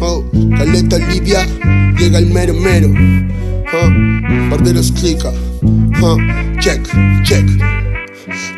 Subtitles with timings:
[0.00, 0.24] Oh,
[0.56, 1.46] caleta Libia,
[1.98, 2.92] llega el mero mero.
[3.72, 5.32] Oh, parderos clica.
[6.02, 6.18] Oh,
[6.60, 6.82] check,
[7.24, 7.44] check.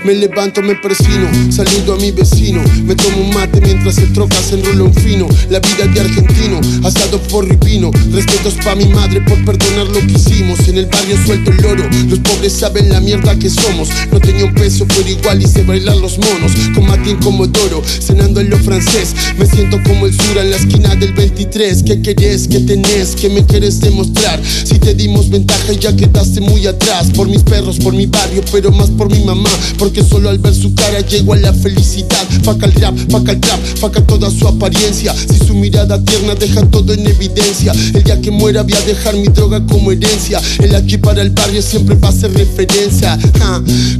[0.04, 2.62] Me levanto, me persino, saludo a mi vecino.
[2.84, 5.26] Me tomo un mate mientras el troca se enrola un fino.
[5.50, 7.90] La vida de argentino, asado por ripino.
[8.12, 10.60] Respetos pa' mi madre por perdonar lo que hicimos.
[10.68, 13.88] En el barrio suelto el loro, los pobres saben la mierda que somos.
[14.12, 16.52] No tenía un peso, pero igual hice bailar los monos.
[16.74, 19.14] Con mate en Comodoro, cenando en lo francés.
[19.38, 21.82] Me siento como el sur en la esquina del 23.
[21.82, 22.46] ¿Qué querés?
[22.46, 23.16] ¿Qué tenés?
[23.16, 24.40] ¿Qué me quieres demostrar?
[24.44, 27.08] Si te dimos ventaja ya quedaste muy atrás.
[27.14, 29.50] Por mis perros, por mi barrio, pero más por mi mamá.
[29.86, 32.26] Porque solo al ver su cara llego a la felicidad.
[32.42, 35.14] Faca el rap, faca el trap, faca toda su apariencia.
[35.14, 37.72] Si su mirada tierna deja todo en evidencia.
[37.94, 40.42] El día que muera voy a dejar mi droga como herencia.
[40.58, 43.16] El aquí para el barrio siempre va a ser referencia.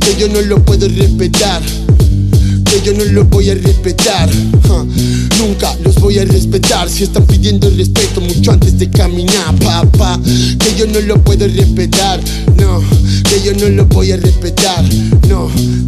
[0.01, 1.63] Que yo no lo puedo respetar
[2.67, 4.29] que yo no lo voy a respetar.
[5.39, 10.19] Nunca los voy a respetar si están pidiendo respeto mucho antes de caminar, papá.
[10.59, 12.21] Que yo no lo puedo respetar,
[12.57, 12.83] no.
[13.23, 14.85] Que yo no lo voy a respetar.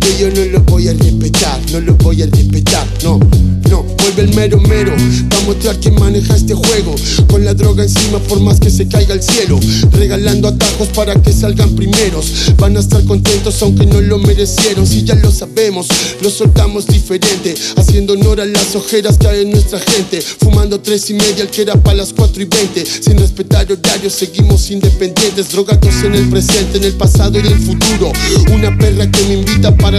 [0.01, 3.21] Que yo no lo voy a respetar, no lo voy a respetar, no.
[3.69, 6.95] No, vuelve el mero mero, va a mostrar quién maneja este juego.
[7.29, 9.61] Con la droga encima por más que se caiga el cielo.
[9.93, 12.55] Regalando atajos para que salgan primeros.
[12.57, 14.87] Van a estar contentos aunque no lo merecieron.
[14.87, 15.89] Si ya lo sabemos,
[16.23, 17.55] lo soltamos diferente.
[17.77, 20.23] Haciendo honor a las ojeras que hay en nuestra gente.
[20.23, 22.87] Fumando tres y media al que era para las cuatro y veinte.
[22.87, 25.51] Sin respetar horarios, seguimos independientes.
[25.51, 28.13] Drogados en el presente, en el pasado y en el futuro.
[28.51, 29.35] Una perra que me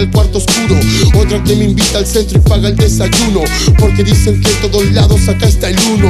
[0.00, 0.76] el cuarto oscuro.
[1.18, 3.42] Otra que me invita al centro y paga el desayuno.
[3.78, 6.08] Porque dicen que en todos lados acá está el uno.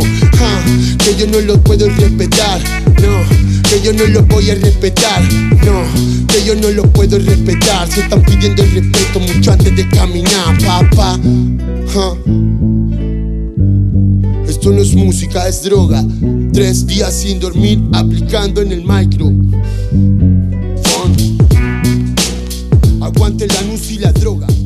[0.98, 2.61] Que yo no lo puedo respetar.
[3.00, 5.22] No, que yo no lo voy a respetar.
[5.33, 7.91] No, que yo no lo puedo respetar.
[7.91, 11.18] Se están pidiendo el respeto mucho antes de caminar, papá.
[14.48, 16.05] Esto no es música, es droga.
[16.52, 19.33] Tres días sin dormir, aplicando en el micro.
[24.12, 24.59] droga.